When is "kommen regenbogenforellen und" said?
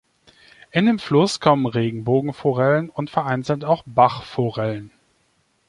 1.39-3.11